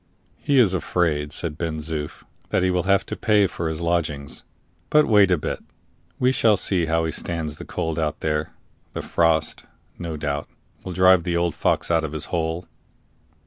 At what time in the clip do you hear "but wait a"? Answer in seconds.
4.89-5.37